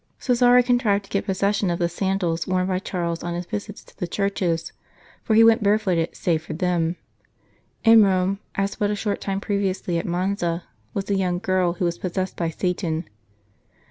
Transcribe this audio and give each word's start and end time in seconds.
Cesare 0.17 0.63
contrived 0.63 1.03
to 1.05 1.09
get 1.11 1.27
possession 1.27 1.69
of 1.69 1.77
the 1.77 1.87
sandals 1.87 2.47
worn 2.47 2.65
by 2.65 2.79
Charles 2.79 3.21
on 3.21 3.35
his 3.35 3.45
visits 3.45 3.83
to 3.83 3.95
the 3.95 4.07
churches, 4.07 4.73
for 5.21 5.35
he 5.35 5.43
went 5.43 5.61
barefooted 5.61 6.15
save 6.15 6.41
for 6.41 6.53
them. 6.53 6.95
In 7.83 8.03
Rome, 8.03 8.39
as 8.55 8.73
but 8.73 8.89
a 8.89 8.95
short 8.95 9.21
time 9.21 9.39
previously 9.39 9.99
at 9.99 10.07
Monza, 10.07 10.63
was 10.95 11.07
a 11.11 11.15
young 11.15 11.37
girl 11.37 11.73
who 11.73 11.85
was 11.85 11.99
possessed 11.99 12.35
by 12.35 12.49
Satan. 12.49 13.07